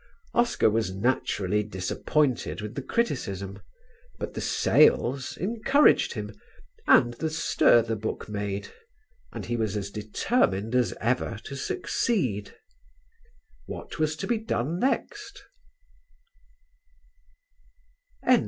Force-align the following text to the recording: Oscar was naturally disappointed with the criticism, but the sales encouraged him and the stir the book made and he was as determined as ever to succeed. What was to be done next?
Oscar 0.33 0.67
was 0.67 0.89
naturally 0.91 1.61
disappointed 1.61 2.59
with 2.59 2.73
the 2.73 2.81
criticism, 2.81 3.61
but 4.17 4.33
the 4.33 4.41
sales 4.41 5.37
encouraged 5.37 6.13
him 6.13 6.33
and 6.87 7.13
the 7.13 7.29
stir 7.29 7.83
the 7.83 7.95
book 7.95 8.27
made 8.27 8.73
and 9.31 9.45
he 9.45 9.55
was 9.55 9.77
as 9.77 9.91
determined 9.91 10.73
as 10.73 10.95
ever 10.99 11.37
to 11.43 11.55
succeed. 11.55 12.55
What 13.67 13.99
was 13.99 14.15
to 14.15 14.25
be 14.25 14.39
done 14.39 14.79
next? 14.79 15.43